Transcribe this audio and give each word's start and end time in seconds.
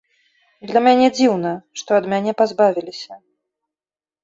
Для 0.71 0.79
мяне 0.87 1.09
дзіўна, 1.17 1.51
што 1.83 1.89
ад 1.99 2.09
мяне 2.15 2.31
пазбавіліся. 2.41 3.21